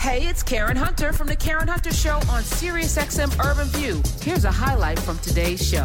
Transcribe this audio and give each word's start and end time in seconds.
Hey, 0.00 0.26
it's 0.26 0.42
Karen 0.42 0.78
Hunter 0.78 1.12
from 1.12 1.26
The 1.26 1.36
Karen 1.36 1.68
Hunter 1.68 1.92
Show 1.92 2.14
on 2.14 2.42
SiriusXM 2.42 3.38
Urban 3.44 3.66
View. 3.68 4.00
Here's 4.22 4.46
a 4.46 4.50
highlight 4.50 4.98
from 4.98 5.18
today's 5.18 5.62
show. 5.62 5.84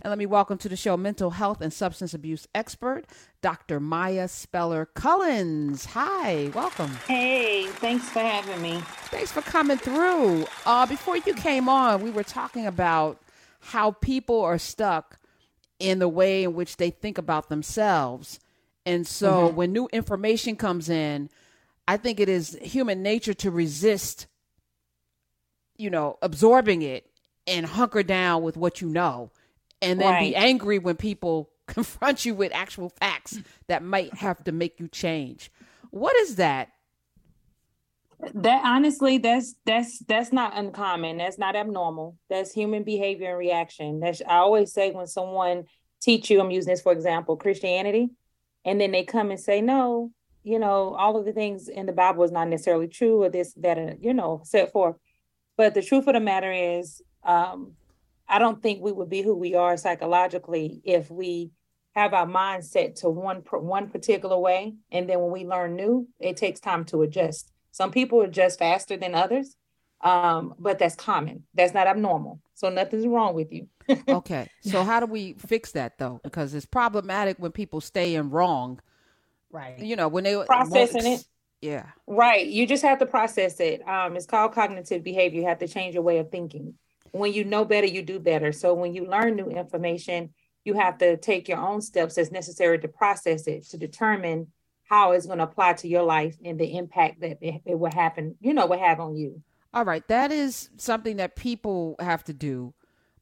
And 0.00 0.06
let 0.06 0.16
me 0.16 0.24
welcome 0.24 0.56
to 0.56 0.66
the 0.66 0.76
show 0.76 0.96
mental 0.96 1.28
health 1.32 1.60
and 1.60 1.70
substance 1.70 2.14
abuse 2.14 2.48
expert, 2.54 3.04
Dr. 3.42 3.80
Mya 3.80 4.28
Speller 4.28 4.86
Cullins. 4.86 5.84
Hi, 5.84 6.50
welcome. 6.54 6.88
Hey, 7.06 7.66
thanks 7.66 8.08
for 8.08 8.20
having 8.20 8.62
me. 8.62 8.80
Thanks 9.10 9.30
for 9.30 9.42
coming 9.42 9.76
through. 9.76 10.46
Uh, 10.64 10.86
before 10.86 11.18
you 11.18 11.34
came 11.34 11.68
on, 11.68 12.00
we 12.00 12.10
were 12.10 12.24
talking 12.24 12.66
about 12.66 13.20
how 13.60 13.90
people 13.90 14.40
are 14.40 14.58
stuck 14.58 15.18
in 15.78 15.98
the 15.98 16.08
way 16.08 16.44
in 16.44 16.54
which 16.54 16.78
they 16.78 16.88
think 16.88 17.18
about 17.18 17.50
themselves. 17.50 18.40
And 18.86 19.06
so 19.06 19.48
mm-hmm. 19.48 19.56
when 19.56 19.72
new 19.74 19.86
information 19.92 20.56
comes 20.56 20.88
in, 20.88 21.28
I 21.88 21.96
think 21.96 22.20
it 22.20 22.28
is 22.28 22.56
human 22.60 23.02
nature 23.02 23.32
to 23.32 23.50
resist, 23.50 24.26
you 25.78 25.88
know, 25.88 26.18
absorbing 26.20 26.82
it 26.82 27.06
and 27.46 27.64
hunker 27.64 28.02
down 28.02 28.42
with 28.42 28.58
what 28.58 28.82
you 28.82 28.90
know 28.90 29.30
and 29.80 29.98
then 29.98 30.12
right. 30.12 30.28
be 30.28 30.36
angry 30.36 30.78
when 30.78 30.96
people 30.96 31.48
confront 31.66 32.26
you 32.26 32.34
with 32.34 32.52
actual 32.54 32.90
facts 32.90 33.40
that 33.68 33.82
might 33.82 34.12
have 34.12 34.44
to 34.44 34.52
make 34.52 34.78
you 34.78 34.86
change. 34.88 35.50
What 35.90 36.14
is 36.16 36.36
that? 36.36 36.68
That 38.34 38.66
honestly, 38.66 39.16
that's 39.16 39.54
that's 39.64 40.00
that's 40.00 40.30
not 40.30 40.58
uncommon. 40.58 41.16
That's 41.16 41.38
not 41.38 41.56
abnormal. 41.56 42.18
That's 42.28 42.52
human 42.52 42.82
behavior 42.82 43.30
and 43.30 43.38
reaction. 43.38 44.00
That's 44.00 44.20
I 44.28 44.36
always 44.38 44.74
say 44.74 44.90
when 44.90 45.06
someone 45.06 45.64
teach 46.02 46.28
you, 46.28 46.40
I'm 46.40 46.50
using 46.50 46.70
this 46.70 46.82
for 46.82 46.92
example, 46.92 47.36
Christianity, 47.36 48.10
and 48.64 48.78
then 48.78 48.90
they 48.90 49.04
come 49.04 49.30
and 49.30 49.40
say, 49.40 49.62
no, 49.62 50.10
you 50.48 50.58
know, 50.58 50.94
all 50.94 51.16
of 51.16 51.26
the 51.26 51.32
things 51.32 51.68
in 51.68 51.86
the 51.86 51.92
Bible 51.92 52.24
is 52.24 52.32
not 52.32 52.48
necessarily 52.48 52.88
true 52.88 53.22
or 53.22 53.28
this, 53.28 53.52
that, 53.54 53.78
uh, 53.78 53.94
you 54.00 54.14
know, 54.14 54.40
set 54.44 54.72
forth. 54.72 54.96
But 55.56 55.74
the 55.74 55.82
truth 55.82 56.06
of 56.06 56.14
the 56.14 56.20
matter 56.20 56.50
is, 56.50 57.02
um, 57.22 57.72
I 58.28 58.38
don't 58.38 58.62
think 58.62 58.82
we 58.82 58.92
would 58.92 59.10
be 59.10 59.22
who 59.22 59.34
we 59.34 59.54
are 59.54 59.76
psychologically 59.76 60.80
if 60.84 61.10
we 61.10 61.50
have 61.94 62.14
our 62.14 62.26
mindset 62.26 63.00
to 63.00 63.10
one 63.10 63.42
one 63.50 63.88
particular 63.88 64.38
way, 64.38 64.74
and 64.92 65.08
then 65.08 65.20
when 65.20 65.32
we 65.32 65.44
learn 65.44 65.74
new, 65.76 66.08
it 66.20 66.36
takes 66.36 66.60
time 66.60 66.84
to 66.86 67.02
adjust. 67.02 67.50
Some 67.72 67.90
people 67.90 68.20
adjust 68.20 68.58
faster 68.58 68.96
than 68.96 69.14
others, 69.14 69.56
um, 70.02 70.54
but 70.58 70.78
that's 70.78 70.94
common. 70.94 71.44
That's 71.54 71.74
not 71.74 71.86
abnormal. 71.86 72.40
So 72.54 72.68
nothing's 72.68 73.06
wrong 73.06 73.34
with 73.34 73.52
you. 73.52 73.68
okay, 74.08 74.48
so 74.60 74.84
how 74.84 75.00
do 75.00 75.06
we 75.06 75.34
fix 75.34 75.72
that 75.72 75.98
though? 75.98 76.20
Because 76.22 76.54
it's 76.54 76.66
problematic 76.66 77.38
when 77.38 77.52
people 77.52 77.80
stay 77.80 78.14
in 78.14 78.30
wrong. 78.30 78.80
Right. 79.50 79.78
You 79.78 79.96
know 79.96 80.08
when 80.08 80.24
they 80.24 80.36
processing 80.44 81.06
it. 81.06 81.24
Yeah. 81.60 81.86
Right. 82.06 82.46
You 82.46 82.66
just 82.66 82.84
have 82.84 82.98
to 83.00 83.06
process 83.06 83.58
it. 83.58 83.86
Um, 83.88 84.16
it's 84.16 84.26
called 84.26 84.52
cognitive 84.52 85.02
behavior. 85.02 85.40
You 85.40 85.46
have 85.48 85.58
to 85.58 85.68
change 85.68 85.94
your 85.94 86.04
way 86.04 86.18
of 86.18 86.30
thinking 86.30 86.74
when 87.12 87.32
you 87.32 87.44
know 87.44 87.64
better, 87.64 87.86
you 87.86 88.02
do 88.02 88.18
better. 88.18 88.52
So 88.52 88.74
when 88.74 88.94
you 88.94 89.06
learn 89.06 89.36
new 89.36 89.48
information, 89.48 90.30
you 90.64 90.74
have 90.74 90.98
to 90.98 91.16
take 91.16 91.48
your 91.48 91.58
own 91.58 91.80
steps 91.80 92.18
as 92.18 92.30
necessary 92.30 92.78
to 92.80 92.88
process 92.88 93.46
it 93.46 93.64
to 93.70 93.78
determine 93.78 94.48
how 94.84 95.12
it's 95.12 95.26
going 95.26 95.38
to 95.38 95.44
apply 95.44 95.74
to 95.74 95.88
your 95.88 96.02
life 96.02 96.36
and 96.44 96.58
the 96.58 96.76
impact 96.76 97.20
that 97.20 97.38
it, 97.40 97.62
it 97.64 97.78
will 97.78 97.92
happen, 97.92 98.36
you 98.40 98.54
know, 98.54 98.66
will 98.66 98.78
have 98.78 99.00
on 99.00 99.16
you. 99.16 99.42
All 99.74 99.84
right. 99.84 100.06
That 100.08 100.32
is 100.32 100.70
something 100.76 101.16
that 101.16 101.36
people 101.36 101.96
have 102.00 102.24
to 102.24 102.32
do, 102.32 102.74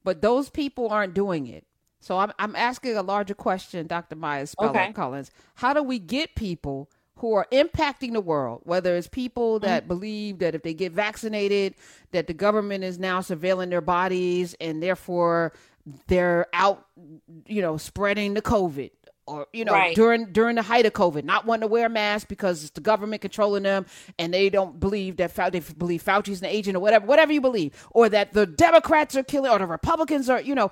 but 0.05 0.23
those 0.23 0.49
people 0.49 0.89
aren't 0.89 1.15
doing 1.15 1.47
it. 1.47 1.67
So 2.07 2.19
I'm, 2.19 2.33
I'm 2.39 2.55
asking 2.55 2.97
a 2.97 3.03
larger 3.03 3.35
question, 3.35 3.89
Dr. 3.89 4.15
Mya 4.15 4.47
Speller 4.47 4.71
okay. 4.71 4.93
Cullins. 4.93 5.33
How 5.57 5.73
do 5.73 5.83
we 5.83 5.99
get 5.99 6.37
people 6.37 6.89
who 7.17 7.33
are 7.33 7.49
impacting 7.51 8.13
the 8.13 8.21
world, 8.21 8.61
whether 8.63 8.95
it's 8.95 9.09
people 9.09 9.59
that 9.59 9.83
mm-hmm. 9.83 9.89
believe 9.89 10.39
that 10.39 10.55
if 10.55 10.63
they 10.63 10.73
get 10.73 10.93
vaccinated, 10.93 11.75
that 12.13 12.29
the 12.29 12.33
government 12.33 12.85
is 12.85 13.01
now 13.01 13.19
surveilling 13.23 13.71
their 13.71 13.81
bodies 13.81 14.55
and 14.61 14.81
therefore 14.81 15.53
they're 16.07 16.47
out, 16.53 16.87
you 17.45 17.61
know, 17.61 17.77
spreading 17.77 18.35
the 18.35 18.43
COVID. 18.43 18.93
Or 19.29 19.49
you 19.53 19.65
know 19.65 19.73
right. 19.73 19.93
during 19.97 20.27
during 20.31 20.55
the 20.55 20.63
height 20.63 20.87
of 20.87 20.93
COVID, 20.93 21.25
not 21.25 21.47
wanting 21.47 21.63
to 21.63 21.67
wear 21.67 21.87
a 21.87 21.89
mask 21.89 22.29
because 22.29 22.63
it's 22.63 22.71
the 22.71 22.81
government 22.81 23.23
controlling 23.23 23.65
them, 23.65 23.85
and 24.21 24.33
they 24.33 24.49
don't 24.51 24.79
believe 24.79 25.17
that 25.17 25.35
they 25.35 25.59
believe 25.77 26.05
Fauci's 26.05 26.43
an 26.43 26.47
agent 26.47 26.77
or 26.77 26.79
whatever, 26.79 27.05
whatever 27.07 27.33
you 27.33 27.41
believe, 27.41 27.75
or 27.91 28.09
that 28.09 28.35
the 28.35 28.47
Democrats 28.47 29.17
are 29.17 29.25
killing, 29.25 29.51
or 29.51 29.59
the 29.59 29.67
Republicans 29.67 30.31
are, 30.31 30.41
you 30.41 30.55
know, 30.55 30.71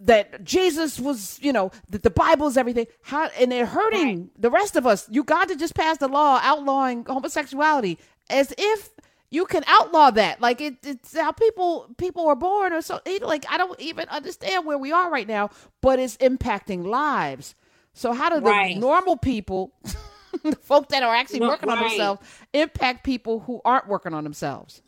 that 0.00 0.44
Jesus 0.44 1.00
was, 1.00 1.38
you 1.40 1.52
know, 1.52 1.70
that 1.90 2.02
the 2.02 2.10
Bible 2.10 2.46
is 2.46 2.56
everything. 2.56 2.86
How 3.02 3.28
and 3.38 3.50
they're 3.50 3.66
hurting 3.66 4.20
right. 4.20 4.42
the 4.42 4.50
rest 4.50 4.76
of 4.76 4.86
us. 4.86 5.08
You 5.10 5.24
got 5.24 5.48
to 5.48 5.56
just 5.56 5.74
pass 5.74 5.98
the 5.98 6.08
law 6.08 6.38
outlawing 6.42 7.04
homosexuality 7.04 7.98
as 8.28 8.52
if 8.58 8.90
you 9.30 9.46
can 9.46 9.64
outlaw 9.66 10.10
that. 10.10 10.40
Like 10.40 10.60
it, 10.60 10.76
it's 10.82 11.16
how 11.16 11.32
people 11.32 11.88
people 11.98 12.26
are 12.28 12.36
born 12.36 12.72
or 12.72 12.82
so. 12.82 13.00
Like 13.22 13.44
I 13.48 13.56
don't 13.56 13.78
even 13.80 14.08
understand 14.08 14.66
where 14.66 14.78
we 14.78 14.92
are 14.92 15.10
right 15.10 15.26
now, 15.26 15.50
but 15.80 15.98
it's 15.98 16.16
impacting 16.18 16.86
lives. 16.86 17.54
So 17.94 18.12
how 18.12 18.28
do 18.28 18.36
the 18.36 18.50
right. 18.50 18.76
normal 18.76 19.16
people, 19.16 19.72
the 20.44 20.56
folk 20.56 20.88
that 20.90 21.02
are 21.02 21.14
actually 21.14 21.40
working 21.40 21.68
right. 21.68 21.78
on 21.78 21.88
themselves, 21.88 22.20
impact 22.52 23.04
people 23.04 23.40
who 23.40 23.60
aren't 23.64 23.88
working 23.88 24.12
on 24.12 24.24
themselves? 24.24 24.82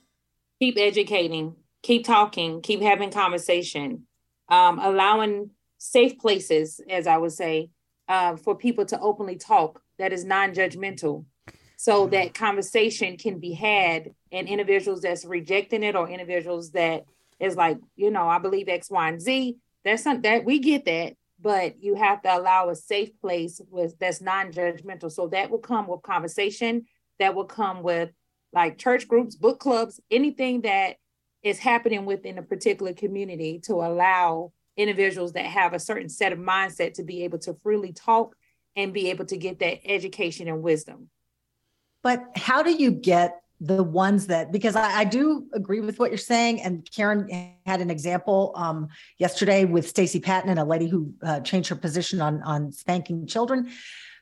Keep 0.61 0.77
educating, 0.77 1.55
keep 1.83 2.05
talking, 2.05 2.61
keep 2.61 2.83
having 2.83 3.11
conversation 3.11 4.08
um, 4.49 4.79
allowing 4.79 5.51
safe 5.79 6.19
places, 6.19 6.81
as 6.89 7.07
I 7.07 7.17
would 7.17 7.33
say, 7.33 7.71
uh, 8.09 8.37
for 8.37 8.57
people 8.57 8.85
to 8.87 9.01
openly 9.01 9.37
talk 9.37 9.81
that 9.99 10.13
is 10.13 10.25
non-judgmental, 10.25 11.25
so 11.77 12.03
mm-hmm. 12.03 12.11
that 12.13 12.35
conversation 12.35 13.17
can 13.17 13.39
be 13.39 13.53
had, 13.53 14.11
and 14.33 14.49
individuals 14.49 15.03
that's 15.03 15.25
rejecting 15.25 15.83
it 15.83 15.95
or 15.95 16.09
individuals 16.09 16.73
that 16.73 17.05
is 17.39 17.57
like, 17.57 17.79
you 17.97 18.11
know, 18.11 18.29
I 18.29 18.39
believe 18.39 18.69
X, 18.69 18.91
Y, 18.91 19.09
and 19.09 19.21
Z. 19.21 19.57
That's 19.85 20.03
something 20.03 20.23
that 20.23 20.45
we 20.45 20.59
get 20.59 20.85
that, 20.87 21.15
but 21.41 21.83
you 21.83 21.95
have 21.95 22.21
to 22.23 22.37
allow 22.37 22.69
a 22.69 22.75
safe 22.75 23.11
place 23.21 23.61
with 23.71 23.99
that's 23.99 24.21
non-judgmental. 24.21 25.13
So 25.13 25.29
that 25.29 25.51
will 25.51 25.61
come 25.61 25.87
with 25.87 26.03
conversation. 26.03 26.87
That 27.21 27.35
will 27.35 27.45
come 27.45 27.83
with 27.83 28.11
like 28.53 28.79
church 28.79 29.07
groups, 29.07 29.37
book 29.37 29.61
clubs, 29.61 30.01
anything 30.11 30.63
that 30.63 30.97
is 31.49 31.59
happening 31.59 32.05
within 32.05 32.39
a 32.39 32.43
particular 32.43 32.93
community 32.93 33.59
to 33.65 33.75
allow 33.75 34.53
individuals 34.77 35.33
that 35.33 35.47
have 35.47 35.73
a 35.73 35.81
certain 35.81 36.09
set 36.09 36.33
of 36.33 36.39
mindset 36.39 36.95
to 36.95 37.03
be 37.03 37.25
able 37.25 37.39
to 37.39 37.55
freely 37.63 37.93
talk 37.93 38.37
and 38.77 38.93
be 38.93 39.11
able 39.11 39.25
to 39.25 39.37
get 39.37 39.59
that 39.59 39.79
education 39.85 40.47
and 40.47 40.63
wisdom. 40.63 41.09
But 42.03 42.23
how 42.37 42.63
do 42.63 42.71
you 42.71 42.93
get 42.93 43.41
the 43.61 43.83
ones 43.83 44.29
that 44.29 44.53
because 44.53 44.77
I, 44.77 45.01
I, 45.01 45.05
do 45.05 45.49
agree 45.53 45.81
with 45.81 45.99
what 45.99 46.13
you're 46.13 46.19
saying 46.19 46.61
and 46.61 46.89
karen 46.95 47.29
had 47.67 47.81
an 47.81 47.91
example 47.91 48.53
um, 48.55 48.87
yesterday 49.19 49.65
with 49.65 49.89
Stacey 49.89 50.21
Patton 50.21 50.49
and 50.49 50.61
a 50.61 50.65
lady 50.65 50.87
who 50.87 51.13
uh, 51.25 51.41
changed 51.41 51.69
her 51.71 51.75
position 51.75 52.21
on 52.21 52.41
on 52.45 52.71
spanking 52.71 53.27
children 53.27 53.69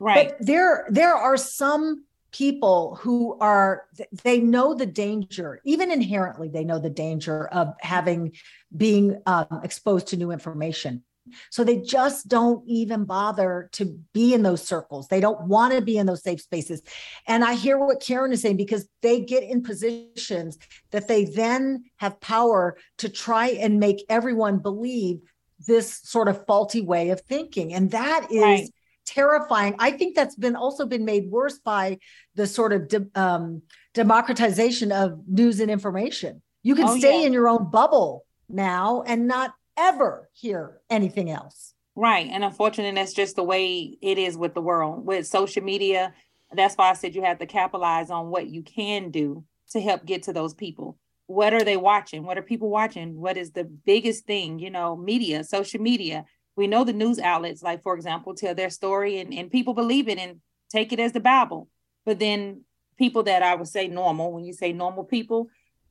right 0.00 0.30
but 0.30 0.46
there 0.46 0.86
there 0.88 1.14
are 1.14 1.36
some 1.36 2.05
people 2.32 2.98
who 3.00 3.38
are 3.40 3.86
they 4.24 4.40
know 4.40 4.74
the 4.74 4.86
danger 4.86 5.60
even 5.64 5.90
inherently 5.90 6.48
they 6.48 6.64
know 6.64 6.78
the 6.78 6.90
danger 6.90 7.46
of 7.48 7.72
having 7.80 8.32
being 8.76 9.20
um, 9.26 9.60
exposed 9.62 10.08
to 10.08 10.16
new 10.16 10.30
information. 10.30 11.02
So 11.50 11.64
they 11.64 11.78
just 11.78 12.28
don't 12.28 12.62
even 12.68 13.04
bother 13.04 13.68
to 13.72 13.98
be 14.12 14.32
in 14.32 14.44
those 14.44 14.62
circles. 14.62 15.08
They 15.08 15.20
don't 15.20 15.48
want 15.48 15.74
to 15.74 15.80
be 15.80 15.98
in 15.98 16.06
those 16.06 16.22
safe 16.22 16.40
spaces. 16.40 16.82
And 17.26 17.44
i 17.44 17.54
hear 17.54 17.78
what 17.78 18.00
karen 18.00 18.32
is 18.32 18.42
saying 18.42 18.56
because 18.56 18.88
they 19.02 19.20
get 19.20 19.42
in 19.42 19.62
positions 19.62 20.58
that 20.92 21.08
they 21.08 21.24
then 21.24 21.84
have 21.96 22.20
power 22.20 22.76
to 22.98 23.08
try 23.08 23.48
and 23.48 23.80
make 23.80 24.04
everyone 24.08 24.58
believe 24.58 25.20
this 25.66 26.00
sort 26.04 26.28
of 26.28 26.46
faulty 26.46 26.82
way 26.82 27.10
of 27.10 27.20
thinking. 27.22 27.74
And 27.74 27.90
that 27.90 28.28
is 28.30 28.42
right 28.42 28.70
terrifying. 29.06 29.76
I 29.78 29.92
think 29.92 30.14
that's 30.14 30.36
been 30.36 30.56
also 30.56 30.84
been 30.84 31.04
made 31.04 31.30
worse 31.30 31.58
by 31.58 31.98
the 32.34 32.46
sort 32.46 32.72
of 32.72 32.88
de- 32.88 33.06
um, 33.14 33.62
democratization 33.94 34.92
of 34.92 35.20
news 35.26 35.60
and 35.60 35.70
information. 35.70 36.42
You 36.62 36.74
can 36.74 36.88
oh, 36.88 36.98
stay 36.98 37.20
yeah. 37.20 37.26
in 37.26 37.32
your 37.32 37.48
own 37.48 37.70
bubble 37.70 38.26
now 38.48 39.02
and 39.06 39.26
not 39.26 39.54
ever 39.76 40.28
hear 40.32 40.80
anything 40.90 41.30
else. 41.30 41.74
Right. 41.94 42.28
And 42.30 42.44
unfortunately, 42.44 42.94
that's 43.00 43.14
just 43.14 43.36
the 43.36 43.42
way 43.42 43.96
it 44.02 44.18
is 44.18 44.36
with 44.36 44.52
the 44.52 44.60
world. 44.60 45.06
With 45.06 45.26
social 45.26 45.62
media, 45.62 46.12
that's 46.52 46.74
why 46.74 46.90
I 46.90 46.94
said 46.94 47.14
you 47.14 47.22
have 47.22 47.38
to 47.38 47.46
capitalize 47.46 48.10
on 48.10 48.28
what 48.28 48.48
you 48.48 48.62
can 48.62 49.10
do 49.10 49.44
to 49.70 49.80
help 49.80 50.04
get 50.04 50.24
to 50.24 50.32
those 50.32 50.54
people. 50.54 50.98
What 51.26 51.54
are 51.54 51.64
they 51.64 51.76
watching? 51.76 52.24
What 52.24 52.38
are 52.38 52.42
people 52.42 52.68
watching? 52.68 53.16
What 53.16 53.36
is 53.36 53.52
the 53.52 53.64
biggest 53.64 54.26
thing? 54.26 54.58
You 54.58 54.70
know, 54.70 54.96
media, 54.96 55.42
social 55.42 55.80
media 55.80 56.24
we 56.56 56.66
know 56.66 56.84
the 56.84 56.92
news 56.92 57.18
outlets, 57.18 57.62
like 57.62 57.82
for 57.82 57.94
example, 57.94 58.34
tell 58.34 58.54
their 58.54 58.70
story 58.70 59.20
and, 59.20 59.32
and 59.32 59.50
people 59.50 59.74
believe 59.74 60.08
it 60.08 60.18
and 60.18 60.40
take 60.70 60.92
it 60.92 61.00
as 61.00 61.12
the 61.12 61.20
Bible. 61.20 61.68
But 62.04 62.18
then 62.18 62.62
people 62.96 63.24
that 63.24 63.42
I 63.42 63.54
would 63.54 63.68
say 63.68 63.88
normal, 63.88 64.32
when 64.32 64.44
you 64.44 64.52
say 64.52 64.72
normal 64.72 65.04
people, 65.04 65.48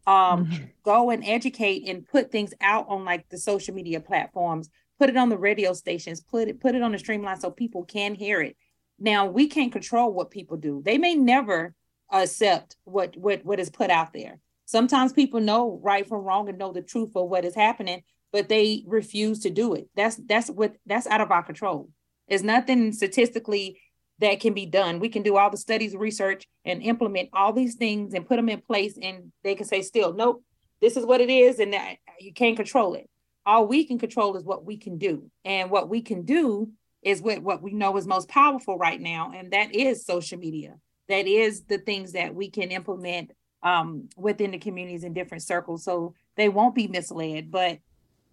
um, 0.07 0.45
mm-hmm. 0.45 0.65
go 0.83 1.09
and 1.11 1.23
educate 1.23 1.87
and 1.87 2.07
put 2.07 2.31
things 2.31 2.53
out 2.61 2.87
on 2.89 3.05
like 3.05 3.29
the 3.29 3.37
social 3.37 3.73
media 3.73 3.99
platforms, 3.99 4.69
put 4.99 5.09
it 5.09 5.17
on 5.17 5.29
the 5.29 5.37
radio 5.37 5.73
stations, 5.73 6.21
put 6.21 6.47
it 6.47 6.59
put 6.59 6.75
it 6.75 6.81
on 6.81 6.91
the 6.91 6.99
streamline 6.99 7.39
so 7.39 7.51
people 7.51 7.83
can 7.83 8.15
hear 8.15 8.41
it. 8.41 8.55
Now 8.99 9.27
we 9.27 9.47
can't 9.47 9.71
control 9.71 10.13
what 10.13 10.31
people 10.31 10.57
do. 10.57 10.81
They 10.83 10.97
may 10.97 11.15
never 11.15 11.75
accept 12.11 12.75
what 12.83 13.15
what 13.17 13.45
what 13.45 13.59
is 13.59 13.69
put 13.69 13.89
out 13.89 14.13
there. 14.13 14.39
Sometimes 14.65 15.13
people 15.13 15.41
know 15.41 15.79
right 15.83 16.07
from 16.07 16.23
wrong 16.23 16.49
and 16.49 16.57
know 16.57 16.71
the 16.71 16.81
truth 16.81 17.11
of 17.15 17.29
what 17.29 17.45
is 17.45 17.53
happening, 17.53 18.01
but 18.35 18.49
they 18.49 18.83
refuse 18.85 19.39
to 19.39 19.49
do 19.49 19.75
it. 19.75 19.87
That's 19.95 20.17
that's 20.17 20.49
what 20.49 20.75
that's 20.85 21.07
out 21.07 21.21
of 21.21 21.31
our 21.31 21.41
control. 21.41 21.89
There's 22.27 22.43
nothing 22.43 22.91
statistically 22.91 23.79
that 24.19 24.41
can 24.41 24.53
be 24.53 24.65
done. 24.65 24.99
We 24.99 25.07
can 25.07 25.23
do 25.23 25.37
all 25.37 25.49
the 25.49 25.55
studies, 25.55 25.95
research, 25.95 26.43
and 26.65 26.83
implement 26.83 27.29
all 27.31 27.53
these 27.53 27.75
things 27.75 28.13
and 28.13 28.27
put 28.27 28.35
them 28.35 28.49
in 28.49 28.59
place, 28.59 28.99
and 29.01 29.31
they 29.45 29.55
can 29.55 29.65
say, 29.65 29.81
still, 29.81 30.11
nope, 30.11 30.43
this 30.81 30.97
is 30.97 31.05
what 31.05 31.21
it 31.21 31.29
is, 31.29 31.59
and 31.59 31.71
that 31.71 31.95
you 32.19 32.33
can't 32.33 32.57
control 32.57 32.95
it. 32.95 33.09
All 33.45 33.67
we 33.67 33.85
can 33.85 33.99
control 33.99 34.35
is 34.35 34.43
what 34.43 34.65
we 34.65 34.75
can 34.75 34.97
do. 34.97 35.31
And 35.45 35.71
what 35.71 35.87
we 35.87 36.01
can 36.01 36.23
do 36.23 36.71
is 37.03 37.21
what, 37.21 37.41
what 37.41 37.61
we 37.61 37.71
know 37.71 37.95
is 37.95 38.05
most 38.05 38.27
powerful 38.27 38.77
right 38.77 38.99
now, 38.99 39.31
and 39.33 39.51
that 39.51 39.73
is 39.73 40.05
social 40.05 40.37
media. 40.39 40.75
That 41.07 41.25
is 41.25 41.63
the 41.63 41.77
things 41.77 42.11
that 42.11 42.35
we 42.35 42.49
can 42.49 42.71
implement 42.71 43.31
um, 43.63 44.09
within 44.17 44.51
the 44.51 44.59
communities 44.59 45.05
in 45.05 45.13
different 45.13 45.43
circles 45.43 45.85
so 45.85 46.15
they 46.35 46.49
won't 46.49 46.75
be 46.75 46.89
misled. 46.89 47.49
But 47.49 47.79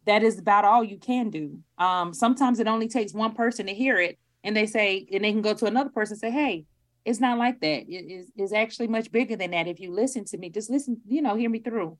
that 0.07 0.23
is 0.23 0.39
about 0.39 0.65
all 0.65 0.83
you 0.83 0.99
can 0.99 1.31
do. 1.31 1.59
Um, 1.79 2.13
sometimes 2.13 2.61
it 2.61 2.67
only 2.67 2.89
takes 2.89 3.13
one 3.13 3.35
person 3.35 3.67
to 3.67 3.75
hear 3.75 3.99
it 3.99 4.19
and 4.45 4.57
they 4.57 4.67
say, 4.67 5.07
and 5.13 5.25
they 5.25 5.33
can 5.33 5.43
go 5.43 5.55
to 5.55 5.67
another 5.67 5.91
person 5.91 6.15
and 6.15 6.21
say, 6.21 6.31
hey, 6.31 6.65
it's 7.05 7.21
not 7.21 7.39
like 7.39 7.61
that. 7.61 7.85
It 7.89 8.27
is 8.37 8.53
actually 8.53 8.89
much 8.89 9.11
bigger 9.11 9.37
than 9.37 9.51
that. 9.53 9.67
If 9.67 9.81
you 9.81 9.93
listen 9.93 10.25
to 10.27 10.39
me, 10.39 10.51
just 10.51 10.71
listen, 10.71 11.01
you 11.07 11.23
know, 11.23 11.35
hear 11.35 11.51
me 11.51 11.59
through. 11.59 11.99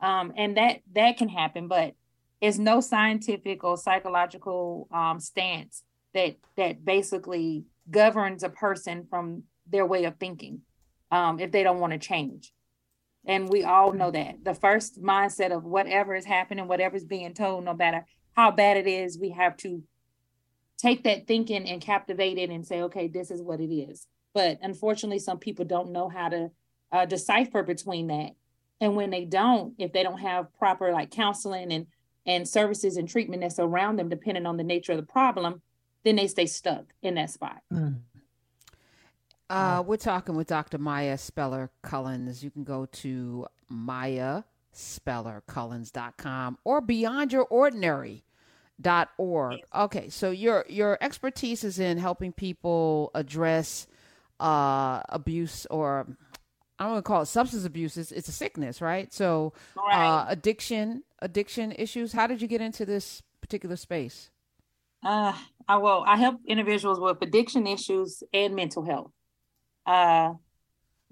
Um, 0.00 0.32
and 0.36 0.56
that 0.56 0.80
that 0.94 1.16
can 1.16 1.28
happen, 1.28 1.66
but 1.66 1.94
it's 2.40 2.58
no 2.58 2.80
scientific 2.80 3.64
or 3.64 3.76
psychological 3.76 4.88
um, 4.92 5.18
stance 5.18 5.82
that 6.12 6.36
that 6.56 6.84
basically 6.84 7.64
governs 7.90 8.42
a 8.42 8.48
person 8.48 9.06
from 9.08 9.44
their 9.66 9.86
way 9.86 10.04
of 10.04 10.16
thinking 10.16 10.60
um, 11.10 11.40
if 11.40 11.52
they 11.52 11.62
don't 11.62 11.80
want 11.80 11.92
to 11.92 11.98
change. 11.98 12.52
And 13.26 13.48
we 13.48 13.64
all 13.64 13.92
know 13.92 14.10
that 14.10 14.44
the 14.44 14.54
first 14.54 15.02
mindset 15.02 15.50
of 15.50 15.64
whatever 15.64 16.14
is 16.14 16.24
happening, 16.24 16.68
whatever's 16.68 17.04
being 17.04 17.32
told, 17.32 17.64
no 17.64 17.74
matter 17.74 18.06
how 18.36 18.50
bad 18.50 18.76
it 18.76 18.86
is, 18.86 19.18
we 19.18 19.30
have 19.30 19.56
to 19.58 19.82
take 20.76 21.04
that 21.04 21.26
thinking 21.26 21.68
and 21.68 21.80
captivate 21.80 22.38
it 22.38 22.50
and 22.50 22.66
say, 22.66 22.82
okay, 22.82 23.08
this 23.08 23.30
is 23.30 23.40
what 23.40 23.60
it 23.60 23.72
is. 23.72 24.06
But 24.34 24.58
unfortunately, 24.60 25.20
some 25.20 25.38
people 25.38 25.64
don't 25.64 25.92
know 25.92 26.08
how 26.08 26.28
to 26.28 26.50
uh, 26.92 27.06
decipher 27.06 27.62
between 27.62 28.08
that. 28.08 28.32
And 28.80 28.96
when 28.96 29.10
they 29.10 29.24
don't, 29.24 29.74
if 29.78 29.92
they 29.92 30.02
don't 30.02 30.18
have 30.18 30.52
proper 30.58 30.92
like 30.92 31.10
counseling 31.10 31.72
and 31.72 31.86
and 32.26 32.48
services 32.48 32.96
and 32.96 33.06
treatment 33.06 33.42
that's 33.42 33.58
around 33.58 33.96
them, 33.96 34.08
depending 34.08 34.46
on 34.46 34.56
the 34.56 34.64
nature 34.64 34.92
of 34.92 34.98
the 34.98 35.04
problem, 35.04 35.60
then 36.04 36.16
they 36.16 36.26
stay 36.26 36.46
stuck 36.46 36.86
in 37.02 37.14
that 37.14 37.30
spot. 37.30 37.60
Mm. 37.72 38.00
Uh, 39.50 39.82
we're 39.86 39.96
talking 39.96 40.36
with 40.36 40.46
Dr. 40.46 40.78
Mya 40.78 41.18
Speller 41.18 41.70
Cullins. 41.82 42.42
You 42.42 42.50
can 42.50 42.64
go 42.64 42.86
to 42.86 43.46
myaspellercullins.com 43.70 46.58
or 46.64 46.80
beyondyourordinary.org. 46.80 49.60
Okay, 49.74 50.08
so 50.08 50.30
your 50.30 50.64
your 50.68 50.96
expertise 51.00 51.62
is 51.62 51.78
in 51.78 51.98
helping 51.98 52.32
people 52.32 53.10
address 53.14 53.86
uh, 54.40 55.02
abuse 55.10 55.66
or 55.66 56.06
I 56.78 56.84
don't 56.84 56.94
want 56.94 57.04
to 57.04 57.08
call 57.08 57.22
it 57.22 57.26
substance 57.26 57.64
abuse. 57.64 57.96
It's, 57.96 58.10
it's 58.10 58.28
a 58.28 58.32
sickness, 58.32 58.80
right? 58.80 59.12
So, 59.12 59.52
right. 59.76 60.06
Uh, 60.06 60.24
addiction, 60.28 61.04
addiction 61.20 61.72
issues. 61.72 62.12
How 62.12 62.26
did 62.26 62.42
you 62.42 62.48
get 62.48 62.60
into 62.60 62.84
this 62.84 63.22
particular 63.40 63.76
space? 63.76 64.30
Uh, 65.04 65.34
I 65.68 65.76
well, 65.76 66.02
I 66.06 66.16
help 66.16 66.40
individuals 66.46 66.98
with 66.98 67.18
addiction 67.22 67.66
issues 67.66 68.22
and 68.32 68.56
mental 68.56 68.84
health 68.84 69.12
uh, 69.86 70.34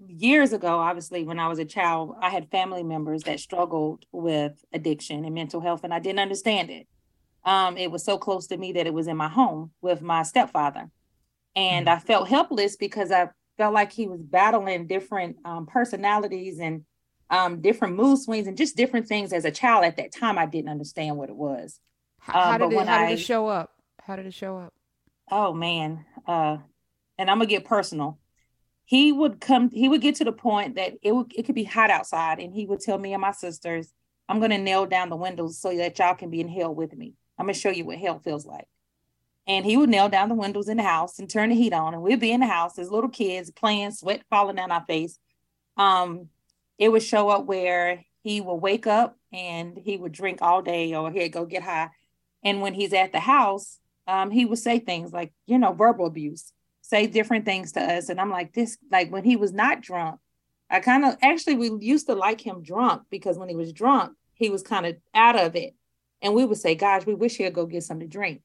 years 0.06 0.52
ago, 0.52 0.78
obviously, 0.78 1.24
when 1.24 1.38
I 1.38 1.48
was 1.48 1.58
a 1.58 1.64
child, 1.64 2.16
I 2.20 2.30
had 2.30 2.50
family 2.50 2.82
members 2.82 3.22
that 3.24 3.40
struggled 3.40 4.04
with 4.12 4.52
addiction 4.72 5.24
and 5.24 5.34
mental 5.34 5.60
health, 5.60 5.84
and 5.84 5.94
I 5.94 5.98
didn't 5.98 6.20
understand 6.20 6.70
it. 6.70 6.86
Um, 7.44 7.76
it 7.76 7.90
was 7.90 8.04
so 8.04 8.18
close 8.18 8.46
to 8.48 8.56
me 8.56 8.72
that 8.72 8.86
it 8.86 8.94
was 8.94 9.08
in 9.08 9.16
my 9.16 9.28
home 9.28 9.72
with 9.80 10.00
my 10.00 10.22
stepfather. 10.22 10.90
And 11.54 11.86
mm-hmm. 11.86 11.96
I 11.96 12.00
felt 12.00 12.28
helpless 12.28 12.76
because 12.76 13.10
I 13.10 13.28
felt 13.58 13.74
like 13.74 13.92
he 13.92 14.06
was 14.06 14.22
battling 14.22 14.86
different 14.86 15.36
um, 15.44 15.66
personalities 15.66 16.60
and 16.60 16.84
um, 17.30 17.60
different 17.60 17.96
mood 17.96 18.18
swings 18.18 18.46
and 18.46 18.56
just 18.56 18.76
different 18.76 19.06
things 19.08 19.32
as 19.32 19.44
a 19.44 19.50
child 19.50 19.84
at 19.84 19.96
that 19.96 20.12
time. 20.12 20.38
I 20.38 20.46
didn't 20.46 20.70
understand 20.70 21.16
what 21.16 21.30
it 21.30 21.36
was. 21.36 21.80
How, 22.18 22.32
how 22.32 22.52
um, 22.52 22.70
did, 22.70 22.78
it, 22.78 22.86
how 22.86 23.02
I, 23.02 23.08
did 23.08 23.18
it 23.18 23.22
show 23.22 23.48
up? 23.48 23.72
How 24.02 24.16
did 24.16 24.26
it 24.26 24.34
show 24.34 24.58
up? 24.58 24.72
Oh, 25.30 25.52
man. 25.52 26.04
Uh, 26.26 26.58
and 27.18 27.30
I'm 27.30 27.38
going 27.38 27.48
to 27.48 27.54
get 27.54 27.64
personal 27.64 28.18
he 28.92 29.10
would 29.10 29.40
come 29.40 29.70
he 29.70 29.88
would 29.88 30.02
get 30.02 30.16
to 30.16 30.24
the 30.24 30.32
point 30.32 30.74
that 30.74 30.92
it 31.00 31.12
would 31.12 31.32
it 31.34 31.46
could 31.46 31.54
be 31.54 31.64
hot 31.64 31.88
outside 31.88 32.38
and 32.38 32.52
he 32.52 32.66
would 32.66 32.78
tell 32.78 32.98
me 32.98 33.14
and 33.14 33.22
my 33.22 33.32
sisters 33.32 33.90
i'm 34.28 34.38
to 34.38 34.58
nail 34.58 34.84
down 34.84 35.08
the 35.08 35.16
windows 35.16 35.58
so 35.58 35.74
that 35.74 35.98
y'all 35.98 36.14
can 36.14 36.28
be 36.28 36.42
in 36.42 36.48
hell 36.48 36.74
with 36.74 36.94
me. 36.94 37.14
I'm 37.38 37.46
to 37.46 37.54
show 37.54 37.70
you 37.70 37.86
what 37.86 37.96
hell 37.96 38.18
feels 38.18 38.44
like. 38.44 38.66
And 39.46 39.64
he 39.64 39.78
would 39.78 39.88
nail 39.88 40.10
down 40.10 40.28
the 40.28 40.34
windows 40.34 40.68
in 40.68 40.76
the 40.76 40.82
house 40.82 41.18
and 41.18 41.28
turn 41.28 41.48
the 41.48 41.54
heat 41.54 41.72
on 41.72 41.94
and 41.94 42.02
we'd 42.02 42.20
be 42.20 42.32
in 42.32 42.40
the 42.40 42.46
house 42.46 42.78
as 42.78 42.90
little 42.90 43.08
kids 43.08 43.50
playing 43.50 43.92
sweat 43.92 44.24
falling 44.28 44.56
down 44.56 44.70
our 44.70 44.84
face. 44.84 45.18
Um 45.78 46.28
it 46.76 46.90
would 46.90 47.02
show 47.02 47.30
up 47.30 47.46
where 47.46 48.04
he 48.22 48.42
would 48.42 48.56
wake 48.56 48.86
up 48.86 49.16
and 49.32 49.78
he 49.82 49.96
would 49.96 50.12
drink 50.12 50.42
all 50.42 50.60
day 50.60 50.94
or 50.94 51.10
he'd 51.10 51.30
go 51.30 51.46
get 51.46 51.62
high. 51.62 51.88
And 52.44 52.60
when 52.60 52.74
he's 52.74 52.92
at 52.92 53.12
the 53.12 53.20
house 53.20 53.78
um 54.06 54.30
he 54.30 54.44
would 54.44 54.58
say 54.58 54.78
things 54.80 55.14
like 55.14 55.32
you 55.46 55.58
know 55.58 55.72
verbal 55.72 56.04
abuse 56.04 56.52
say 56.92 57.06
different 57.06 57.46
things 57.46 57.72
to 57.72 57.80
us. 57.80 58.10
And 58.10 58.20
I'm 58.20 58.30
like, 58.30 58.52
this, 58.52 58.76
like 58.90 59.10
when 59.10 59.24
he 59.24 59.36
was 59.36 59.52
not 59.52 59.80
drunk, 59.80 60.20
I 60.68 60.80
kind 60.80 61.06
of 61.06 61.16
actually, 61.22 61.56
we 61.56 61.70
used 61.80 62.06
to 62.06 62.14
like 62.14 62.40
him 62.40 62.62
drunk 62.62 63.04
because 63.10 63.38
when 63.38 63.48
he 63.48 63.56
was 63.56 63.72
drunk, 63.72 64.12
he 64.34 64.50
was 64.50 64.62
kind 64.62 64.84
of 64.84 64.96
out 65.14 65.38
of 65.38 65.56
it. 65.56 65.74
And 66.20 66.34
we 66.34 66.44
would 66.44 66.58
say, 66.58 66.74
gosh, 66.74 67.06
we 67.06 67.14
wish 67.14 67.36
he'd 67.36 67.54
go 67.54 67.64
get 67.64 67.82
something 67.82 68.08
to 68.08 68.12
drink. 68.12 68.42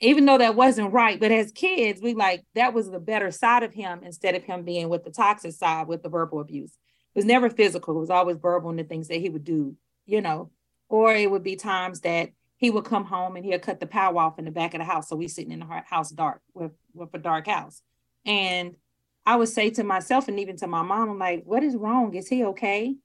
Even 0.00 0.26
though 0.26 0.36
that 0.36 0.54
wasn't 0.54 0.92
right. 0.92 1.18
But 1.18 1.32
as 1.32 1.52
kids, 1.52 2.02
we 2.02 2.12
like 2.12 2.44
that 2.54 2.74
was 2.74 2.90
the 2.90 3.00
better 3.00 3.30
side 3.30 3.62
of 3.62 3.72
him 3.72 4.02
instead 4.04 4.34
of 4.34 4.44
him 4.44 4.62
being 4.62 4.90
with 4.90 5.04
the 5.04 5.10
toxic 5.10 5.52
side 5.52 5.88
with 5.88 6.02
the 6.02 6.10
verbal 6.10 6.40
abuse. 6.40 6.72
It 7.14 7.18
was 7.18 7.24
never 7.24 7.48
physical, 7.48 7.96
it 7.96 8.00
was 8.00 8.10
always 8.10 8.36
verbal 8.36 8.68
and 8.68 8.78
the 8.78 8.84
things 8.84 9.08
that 9.08 9.22
he 9.22 9.30
would 9.30 9.44
do, 9.44 9.74
you 10.04 10.20
know. 10.20 10.50
Or 10.90 11.14
it 11.14 11.30
would 11.30 11.42
be 11.42 11.56
times 11.56 12.00
that 12.00 12.28
he 12.58 12.70
would 12.70 12.84
come 12.84 13.04
home 13.04 13.36
and 13.36 13.44
he'd 13.44 13.62
cut 13.62 13.80
the 13.80 13.86
power 13.86 14.18
off 14.18 14.38
in 14.38 14.44
the 14.44 14.50
back 14.50 14.74
of 14.74 14.78
the 14.78 14.84
house. 14.84 15.08
So 15.08 15.16
we 15.16 15.28
sitting 15.28 15.52
in 15.52 15.60
the 15.60 15.82
house 15.86 16.10
dark 16.10 16.40
with, 16.54 16.72
with 16.94 17.10
a 17.14 17.18
dark 17.18 17.46
house. 17.46 17.82
And 18.24 18.76
I 19.24 19.36
would 19.36 19.48
say 19.48 19.70
to 19.70 19.84
myself 19.84 20.28
and 20.28 20.40
even 20.40 20.56
to 20.58 20.66
my 20.66 20.82
mom, 20.82 21.10
I'm 21.10 21.18
like, 21.18 21.42
what 21.44 21.62
is 21.62 21.76
wrong? 21.76 22.14
Is 22.14 22.28
he 22.28 22.44
okay? 22.44 22.96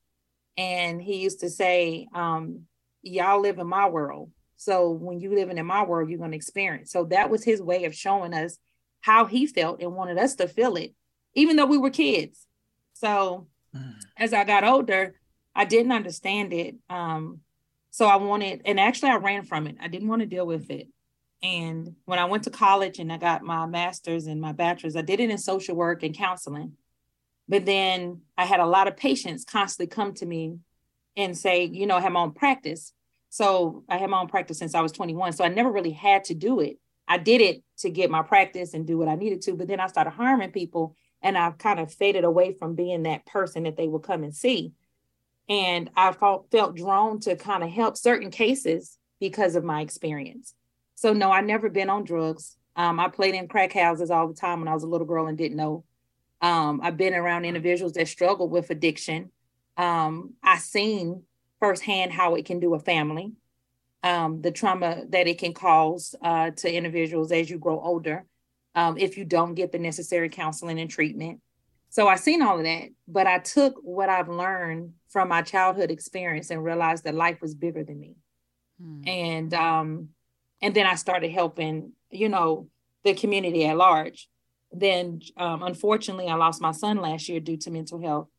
And 0.57 1.01
he 1.01 1.17
used 1.17 1.41
to 1.41 1.49
say, 1.49 2.07
um, 2.13 2.61
y'all 3.01 3.41
live 3.41 3.59
in 3.59 3.67
my 3.67 3.89
world. 3.89 4.31
So 4.55 4.91
when 4.91 5.19
you 5.19 5.33
living 5.33 5.57
in 5.57 5.65
my 5.65 5.83
world, 5.83 6.09
you're 6.09 6.19
going 6.19 6.31
to 6.31 6.37
experience. 6.37 6.91
So 6.91 7.05
that 7.05 7.29
was 7.29 7.43
his 7.43 7.61
way 7.61 7.85
of 7.85 7.95
showing 7.95 8.33
us 8.33 8.57
how 9.01 9.25
he 9.25 9.47
felt 9.47 9.81
and 9.81 9.95
wanted 9.95 10.19
us 10.19 10.35
to 10.35 10.47
feel 10.47 10.75
it, 10.75 10.93
even 11.33 11.55
though 11.55 11.65
we 11.65 11.79
were 11.79 11.89
kids. 11.89 12.45
So 12.93 13.47
mm. 13.75 13.95
as 14.17 14.33
I 14.33 14.43
got 14.43 14.63
older, 14.63 15.15
I 15.55 15.65
didn't 15.65 15.91
understand 15.91 16.53
it. 16.53 16.75
Um, 16.89 17.39
so 17.91 18.05
I 18.05 18.15
wanted, 18.15 18.61
and 18.65 18.79
actually 18.79 19.09
I 19.09 19.17
ran 19.17 19.43
from 19.43 19.67
it. 19.67 19.75
I 19.79 19.87
didn't 19.87 20.07
want 20.07 20.21
to 20.21 20.25
deal 20.25 20.47
with 20.47 20.69
it. 20.71 20.87
And 21.43 21.95
when 22.05 22.19
I 22.19 22.25
went 22.25 22.43
to 22.43 22.49
college 22.49 22.99
and 22.99 23.11
I 23.11 23.17
got 23.17 23.43
my 23.43 23.65
master's 23.65 24.27
and 24.27 24.39
my 24.39 24.53
bachelor's, 24.53 24.95
I 24.95 25.01
did 25.01 25.19
it 25.19 25.29
in 25.29 25.37
social 25.37 25.75
work 25.75 26.03
and 26.03 26.15
counseling. 26.15 26.73
But 27.49 27.65
then 27.65 28.21
I 28.37 28.45
had 28.45 28.59
a 28.59 28.65
lot 28.65 28.87
of 28.87 28.95
patients 28.95 29.43
constantly 29.43 29.93
come 29.93 30.13
to 30.15 30.25
me 30.25 30.59
and 31.17 31.37
say, 31.37 31.65
you 31.65 31.85
know, 31.85 31.97
I 31.97 32.01
have 32.01 32.11
my 32.13 32.21
own 32.21 32.31
practice. 32.31 32.93
So 33.29 33.83
I 33.89 33.97
had 33.97 34.09
my 34.09 34.21
own 34.21 34.27
practice 34.27 34.59
since 34.59 34.75
I 34.75 34.81
was 34.81 34.91
21. 34.91 35.33
So 35.33 35.43
I 35.43 35.49
never 35.49 35.71
really 35.71 35.91
had 35.91 36.23
to 36.25 36.33
do 36.33 36.59
it. 36.59 36.77
I 37.07 37.17
did 37.17 37.41
it 37.41 37.63
to 37.79 37.89
get 37.89 38.09
my 38.09 38.21
practice 38.21 38.73
and 38.73 38.87
do 38.87 38.97
what 38.97 39.09
I 39.09 39.15
needed 39.15 39.41
to. 39.43 39.55
But 39.55 39.67
then 39.67 39.81
I 39.81 39.87
started 39.87 40.11
harming 40.11 40.51
people 40.51 40.95
and 41.21 41.37
I've 41.37 41.57
kind 41.57 41.79
of 41.79 41.93
faded 41.93 42.23
away 42.23 42.53
from 42.53 42.75
being 42.75 43.03
that 43.03 43.25
person 43.25 43.63
that 43.63 43.75
they 43.75 43.87
would 43.87 44.03
come 44.03 44.23
and 44.23 44.33
see. 44.33 44.71
And 45.51 45.89
I 45.97 46.13
felt, 46.13 46.49
drawn 46.49 47.19
to 47.19 47.35
kind 47.35 47.61
of 47.61 47.69
help 47.69 47.97
certain 47.97 48.31
cases 48.31 48.97
because 49.19 49.57
of 49.57 49.65
my 49.65 49.81
experience. 49.81 50.55
So 50.95 51.11
no, 51.11 51.29
I 51.29 51.41
never 51.41 51.69
been 51.69 51.89
on 51.89 52.05
drugs. 52.05 52.55
Um, 52.77 53.01
I 53.01 53.09
played 53.09 53.35
in 53.35 53.49
crack 53.49 53.73
houses 53.73 54.09
all 54.09 54.29
the 54.29 54.33
time 54.33 54.59
when 54.59 54.69
I 54.69 54.73
was 54.73 54.83
a 54.83 54.87
little 54.87 55.05
girl 55.05 55.27
and 55.27 55.37
didn't 55.37 55.57
know. 55.57 55.83
Um, 56.39 56.79
I've 56.81 56.95
been 56.95 57.13
around 57.13 57.43
individuals 57.43 57.91
that 57.93 58.07
struggle 58.07 58.47
with 58.47 58.69
addiction. 58.69 59.29
Um, 59.75 60.35
I 60.41 60.57
seen 60.57 61.23
firsthand 61.59 62.13
how 62.13 62.35
it 62.35 62.45
can 62.45 62.61
do 62.61 62.73
a 62.73 62.79
family, 62.79 63.33
um, 64.03 64.41
the 64.41 64.51
trauma 64.51 65.03
that 65.09 65.27
it 65.27 65.37
can 65.37 65.53
cause 65.53 66.15
uh, 66.23 66.51
to 66.51 66.73
individuals 66.73 67.31
as 67.33 67.49
you 67.49 67.59
grow 67.59 67.77
older, 67.77 68.25
um, 68.73 68.97
if 68.97 69.17
you 69.17 69.25
don't 69.25 69.55
get 69.55 69.73
the 69.73 69.79
necessary 69.79 70.29
counseling 70.29 70.79
and 70.79 70.89
treatment. 70.89 71.41
So 71.91 72.07
I 72.07 72.15
seen 72.15 72.41
all 72.41 72.57
of 72.57 72.63
that, 72.63 72.87
but 73.05 73.27
I 73.27 73.39
took 73.39 73.75
what 73.83 74.07
I've 74.07 74.29
learned 74.29 74.93
from 75.09 75.27
my 75.27 75.41
childhood 75.41 75.91
experience 75.91 76.49
and 76.49 76.63
realized 76.63 77.03
that 77.03 77.13
life 77.13 77.41
was 77.41 77.53
bigger 77.53 77.83
than 77.83 77.99
me. 77.99 78.15
Hmm. 78.81 79.01
And 79.05 79.53
um, 79.53 80.09
and 80.61 80.73
then 80.73 80.85
I 80.87 80.95
started 80.95 81.31
helping, 81.31 81.91
you 82.09 82.29
know, 82.29 82.69
the 83.03 83.13
community 83.13 83.65
at 83.65 83.75
large. 83.75 84.29
then 84.71 85.21
um, 85.35 85.63
unfortunately, 85.63 86.29
I 86.29 86.35
lost 86.35 86.61
my 86.61 86.71
son 86.71 86.97
last 86.97 87.27
year 87.27 87.41
due 87.41 87.57
to 87.57 87.71
mental 87.71 88.01
health. 88.01 88.29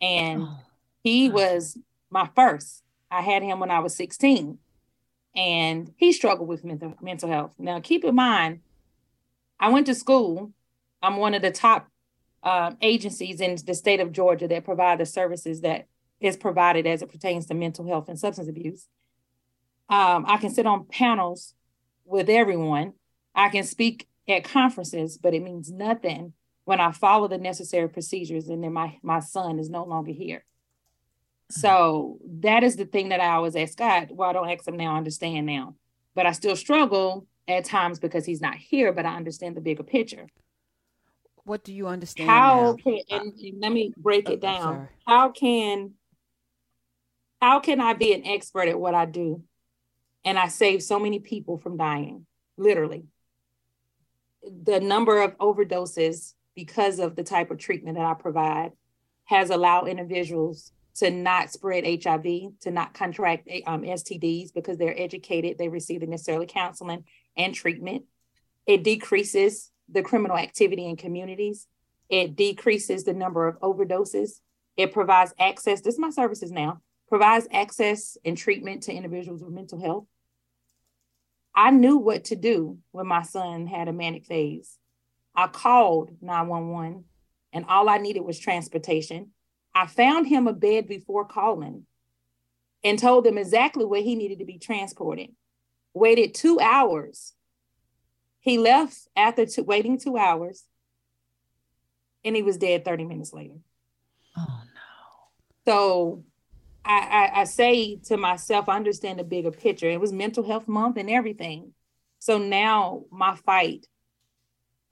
And 0.00 0.44
oh. 0.44 0.58
he 1.02 1.28
was 1.28 1.76
my 2.08 2.30
first. 2.34 2.82
I 3.10 3.20
had 3.20 3.42
him 3.42 3.60
when 3.60 3.70
I 3.70 3.80
was 3.80 3.94
16 3.94 4.56
and 5.34 5.92
he 5.98 6.14
struggled 6.14 6.48
with 6.48 6.64
mental, 6.64 6.94
mental 7.02 7.28
health. 7.28 7.50
Now, 7.58 7.78
keep 7.80 8.04
in 8.04 8.14
mind, 8.14 8.60
I 9.60 9.68
went 9.68 9.84
to 9.86 9.94
school. 9.94 10.52
I'm 11.02 11.18
one 11.18 11.34
of 11.34 11.42
the 11.42 11.50
top 11.50 11.90
uh, 12.46 12.70
agencies 12.80 13.40
in 13.40 13.56
the 13.66 13.74
state 13.74 13.98
of 13.98 14.12
Georgia 14.12 14.46
that 14.46 14.64
provide 14.64 15.00
the 15.00 15.04
services 15.04 15.62
that 15.62 15.88
is 16.20 16.36
provided 16.36 16.86
as 16.86 17.02
it 17.02 17.10
pertains 17.10 17.46
to 17.46 17.54
mental 17.54 17.84
health 17.88 18.08
and 18.08 18.16
substance 18.16 18.48
abuse. 18.48 18.86
Um, 19.88 20.24
I 20.28 20.36
can 20.36 20.50
sit 20.50 20.64
on 20.64 20.86
panels 20.86 21.54
with 22.04 22.28
everyone. 22.28 22.92
I 23.34 23.48
can 23.48 23.64
speak 23.64 24.06
at 24.28 24.44
conferences, 24.44 25.18
but 25.18 25.34
it 25.34 25.42
means 25.42 25.72
nothing 25.72 26.34
when 26.66 26.78
I 26.78 26.92
follow 26.92 27.26
the 27.26 27.36
necessary 27.36 27.88
procedures 27.88 28.48
and 28.48 28.62
then 28.62 28.72
my, 28.72 28.96
my 29.02 29.18
son 29.18 29.58
is 29.58 29.68
no 29.68 29.82
longer 29.82 30.12
here. 30.12 30.44
So 31.50 32.18
that 32.42 32.62
is 32.62 32.76
the 32.76 32.86
thing 32.86 33.08
that 33.08 33.20
I 33.20 33.34
always 33.34 33.56
ask 33.56 33.76
God. 33.76 34.10
Well, 34.12 34.30
I 34.30 34.32
don't 34.32 34.48
ask 34.48 34.66
him 34.66 34.76
now, 34.76 34.94
I 34.94 34.98
understand 34.98 35.46
now. 35.46 35.74
But 36.14 36.26
I 36.26 36.32
still 36.32 36.54
struggle 36.54 37.26
at 37.48 37.64
times 37.64 37.98
because 37.98 38.24
he's 38.24 38.40
not 38.40 38.54
here, 38.54 38.92
but 38.92 39.04
I 39.04 39.16
understand 39.16 39.56
the 39.56 39.60
bigger 39.60 39.82
picture. 39.82 40.28
What 41.46 41.62
do 41.62 41.72
you 41.72 41.86
understand? 41.86 42.28
How 42.28 42.76
now? 42.76 42.76
can 42.82 42.98
and, 43.08 43.32
let 43.60 43.70
me 43.70 43.92
break 43.96 44.28
it 44.28 44.40
down. 44.40 44.88
How 45.06 45.30
can 45.30 45.92
how 47.40 47.60
can 47.60 47.80
I 47.80 47.92
be 47.92 48.12
an 48.12 48.26
expert 48.26 48.66
at 48.66 48.80
what 48.80 48.96
I 48.96 49.04
do 49.04 49.44
and 50.24 50.40
I 50.40 50.48
save 50.48 50.82
so 50.82 50.98
many 50.98 51.20
people 51.20 51.56
from 51.56 51.76
dying? 51.76 52.26
Literally. 52.56 53.04
The 54.42 54.80
number 54.80 55.22
of 55.22 55.38
overdoses 55.38 56.34
because 56.56 56.98
of 56.98 57.14
the 57.14 57.22
type 57.22 57.52
of 57.52 57.58
treatment 57.58 57.96
that 57.96 58.06
I 58.06 58.14
provide 58.14 58.72
has 59.26 59.50
allowed 59.50 59.86
individuals 59.86 60.72
to 60.96 61.10
not 61.10 61.52
spread 61.52 61.84
HIV, 61.84 62.24
to 62.62 62.72
not 62.72 62.92
contract 62.92 63.48
um, 63.68 63.82
STDs 63.82 64.52
because 64.52 64.78
they're 64.78 65.00
educated, 65.00 65.58
they 65.58 65.68
receive 65.68 66.00
the 66.00 66.08
necessary 66.08 66.46
counseling 66.46 67.04
and 67.36 67.54
treatment. 67.54 68.02
It 68.66 68.82
decreases 68.82 69.70
the 69.88 70.02
criminal 70.02 70.36
activity 70.36 70.86
in 70.86 70.96
communities. 70.96 71.66
It 72.08 72.36
decreases 72.36 73.04
the 73.04 73.14
number 73.14 73.46
of 73.46 73.58
overdoses. 73.60 74.40
It 74.76 74.92
provides 74.92 75.34
access. 75.38 75.80
This 75.80 75.94
is 75.94 76.00
my 76.00 76.10
services 76.10 76.52
now. 76.52 76.80
Provides 77.08 77.46
access 77.52 78.16
and 78.24 78.36
treatment 78.36 78.84
to 78.84 78.92
individuals 78.92 79.42
with 79.42 79.52
mental 79.52 79.80
health. 79.80 80.06
I 81.54 81.70
knew 81.70 81.96
what 81.96 82.24
to 82.24 82.36
do 82.36 82.78
when 82.90 83.06
my 83.06 83.22
son 83.22 83.66
had 83.66 83.88
a 83.88 83.92
manic 83.92 84.26
phase. 84.26 84.78
I 85.34 85.46
called 85.46 86.10
911 86.20 87.04
and 87.52 87.64
all 87.68 87.88
I 87.88 87.98
needed 87.98 88.20
was 88.20 88.38
transportation. 88.38 89.30
I 89.74 89.86
found 89.86 90.26
him 90.26 90.46
a 90.46 90.52
bed 90.52 90.88
before 90.88 91.24
calling 91.24 91.86
and 92.84 92.98
told 92.98 93.24
them 93.24 93.38
exactly 93.38 93.84
where 93.84 94.02
he 94.02 94.14
needed 94.14 94.38
to 94.40 94.44
be 94.44 94.58
transported. 94.58 95.30
Waited 95.94 96.34
two 96.34 96.60
hours. 96.60 97.32
He 98.46 98.58
left 98.58 99.08
after 99.16 99.44
two, 99.44 99.64
waiting 99.64 99.98
two 99.98 100.16
hours 100.16 100.62
and 102.24 102.36
he 102.36 102.44
was 102.44 102.56
dead 102.58 102.84
30 102.84 103.02
minutes 103.02 103.32
later. 103.32 103.56
Oh 104.36 104.62
no. 104.72 105.66
So 105.66 106.24
I, 106.84 107.30
I, 107.34 107.40
I 107.40 107.44
say 107.44 107.96
to 108.04 108.16
myself, 108.16 108.68
I 108.68 108.76
understand 108.76 109.18
the 109.18 109.24
bigger 109.24 109.50
picture. 109.50 109.90
It 109.90 110.00
was 110.00 110.12
mental 110.12 110.46
health 110.46 110.68
month 110.68 110.96
and 110.96 111.10
everything. 111.10 111.72
So 112.20 112.38
now 112.38 113.02
my 113.10 113.34
fight 113.34 113.88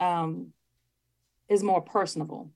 um, 0.01 0.49
is 1.49 1.63
more 1.63 1.81
personable. 1.81 2.51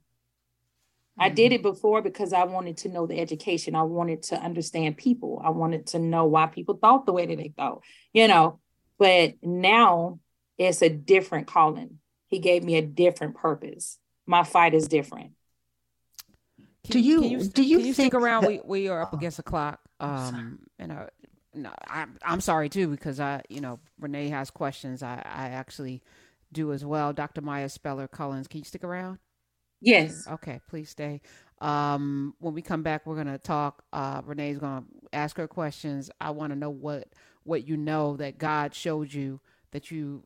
I 1.16 1.28
did 1.28 1.52
mm-hmm. 1.52 1.60
it 1.60 1.62
before 1.62 2.02
because 2.02 2.32
I 2.32 2.42
wanted 2.42 2.78
to 2.78 2.88
know 2.88 3.06
the 3.06 3.20
education. 3.20 3.76
I 3.76 3.82
wanted 3.82 4.24
to 4.24 4.36
understand 4.42 4.96
people. 4.96 5.40
I 5.44 5.50
wanted 5.50 5.86
to 5.88 6.00
know 6.00 6.24
why 6.24 6.46
people 6.46 6.76
thought 6.76 7.06
the 7.06 7.12
way 7.12 7.26
that 7.26 7.38
they 7.38 7.52
thought, 7.56 7.84
you 8.12 8.26
know. 8.26 8.58
But 8.98 9.34
now 9.44 10.18
it's 10.58 10.82
a 10.82 10.88
different 10.88 11.46
calling. 11.46 11.98
He 12.26 12.40
gave 12.40 12.62
me 12.62 12.76
a 12.76 12.82
different 12.82 13.36
purpose. 13.36 13.98
My 14.26 14.42
fight 14.42 14.74
is 14.74 14.88
different. 14.88 15.32
Can, 16.84 16.92
do 16.92 17.00
you, 17.00 17.24
you 17.24 17.44
do 17.44 17.62
you, 17.62 17.80
you 17.80 17.92
stick 17.92 18.14
around? 18.14 18.42
That, 18.42 18.66
we 18.66 18.82
we 18.82 18.88
are 18.88 19.02
up 19.02 19.14
against 19.14 19.38
the 19.38 19.42
clock. 19.42 19.80
Um, 20.00 20.60
and 20.78 20.92
I, 20.92 21.08
no, 21.54 21.70
I'm 21.86 22.18
I'm 22.22 22.40
sorry 22.40 22.68
too 22.68 22.88
because 22.88 23.20
I 23.20 23.42
you 23.48 23.60
know 23.60 23.80
Renee 23.98 24.28
has 24.28 24.50
questions. 24.50 25.02
I 25.02 25.22
I 25.24 25.48
actually 25.48 26.02
do 26.52 26.72
as 26.72 26.84
well. 26.84 27.12
Dr. 27.12 27.40
Mya 27.40 27.68
Speller 27.68 28.08
Cullins, 28.08 28.48
can 28.48 28.58
you 28.58 28.64
stick 28.64 28.84
around? 28.84 29.18
Yes. 29.80 30.26
Okay, 30.26 30.60
please 30.68 30.90
stay. 30.90 31.20
Um, 31.60 32.34
when 32.38 32.54
we 32.54 32.62
come 32.62 32.82
back, 32.82 33.06
we're 33.06 33.16
gonna 33.16 33.38
talk. 33.38 33.84
Uh, 33.92 34.22
Renee's 34.24 34.58
gonna 34.58 34.84
ask 35.12 35.36
her 35.36 35.48
questions. 35.48 36.10
I 36.20 36.30
want 36.30 36.52
to 36.52 36.58
know 36.58 36.70
what 36.70 37.08
what 37.42 37.66
you 37.66 37.76
know 37.76 38.16
that 38.16 38.38
God 38.38 38.74
showed 38.74 39.12
you 39.12 39.40
that 39.72 39.90
you 39.90 40.24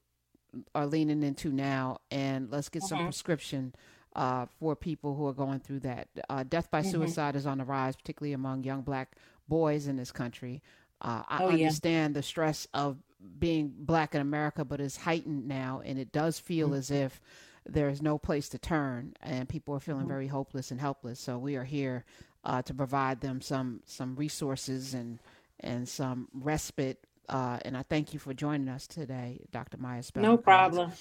are 0.75 0.87
leaning 0.87 1.23
into 1.23 1.50
now, 1.50 1.99
and 2.11 2.50
let's 2.50 2.68
get 2.68 2.82
some 2.82 2.99
mm-hmm. 2.99 3.06
prescription 3.06 3.75
uh, 4.14 4.47
for 4.59 4.76
people 4.76 5.14
who 5.14 5.26
are 5.26 5.32
going 5.32 5.61
through 5.61 5.80
that. 5.80 6.09
Uh, 6.28 6.44
death 6.44 6.71
by 6.71 6.80
mm-hmm. 6.80 6.90
suicide 6.90 7.37
is 7.37 7.47
on 7.47 7.59
the 7.59 7.64
rise, 7.64 7.97
particularly 7.97 8.32
among 8.32 8.64
young 8.64 8.82
black 8.82 9.16
boys 9.49 9.87
in 9.87 9.97
this 9.97 10.12
country. 10.12 10.62
Uh, 11.00 11.23
I 11.28 11.42
oh, 11.42 11.49
understand 11.49 12.14
yeah. 12.14 12.21
the 12.21 12.23
stress 12.23 12.68
of 12.75 12.99
being 13.38 13.73
black 13.76 14.14
in 14.14 14.21
America, 14.21 14.64
but 14.64 14.80
it's 14.80 14.97
heightened 14.99 15.49
now, 15.49 15.82
and 15.85 15.99
it 15.99 16.12
does 16.12 16.38
feel 16.38 16.68
mm-hmm. 16.68 16.76
as 16.76 16.90
if 16.90 17.21
there 17.64 17.88
is 17.88 18.02
no 18.02 18.18
place 18.18 18.49
to 18.50 18.59
turn, 18.59 19.14
and 19.23 19.49
people 19.49 19.75
are 19.75 19.80
feeling 19.80 20.02
mm-hmm. 20.02 20.09
very 20.09 20.26
hopeless 20.28 20.71
and 20.71 20.80
helpless. 20.80 21.21
So 21.21 21.38
we 21.38 21.56
are 21.56 21.64
here 21.64 22.04
uh, 22.44 22.62
to 22.62 22.75
provide 22.75 23.21
them 23.21 23.40
some 23.40 23.82
some 23.87 24.16
resources 24.16 24.94
and 24.94 25.21
and 25.61 25.88
some 25.88 26.28
respite. 26.35 27.04
Uh, 27.29 27.59
and 27.64 27.76
I 27.76 27.83
thank 27.83 28.12
you 28.12 28.19
for 28.19 28.35
joining 28.35 28.69
us 28.69 28.87
today, 28.87 29.41
Dr. 29.52 29.79
Mya 29.79 30.02
Spell. 30.02 30.23
No 30.23 30.37
problem. 30.37 30.93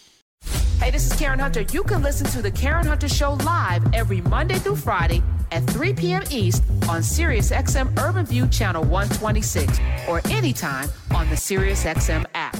Hey, 0.79 0.89
this 0.89 1.05
is 1.05 1.13
Karen 1.13 1.37
Hunter. 1.37 1.61
You 1.61 1.83
can 1.83 2.01
listen 2.01 2.25
to 2.27 2.41
the 2.41 2.49
Karen 2.49 2.87
Hunter 2.87 3.07
Show 3.07 3.33
live 3.33 3.83
every 3.93 4.21
Monday 4.21 4.55
through 4.55 4.77
Friday 4.77 5.21
at 5.51 5.63
3 5.65 5.93
p.m. 5.93 6.23
East 6.31 6.63
on 6.89 7.01
SiriusXM 7.01 7.99
Urban 7.99 8.25
View 8.25 8.47
Channel 8.47 8.83
126 8.85 9.79
or 10.09 10.21
anytime 10.29 10.89
on 11.13 11.29
the 11.29 11.35
SiriusXM 11.35 12.25
app. 12.33 12.57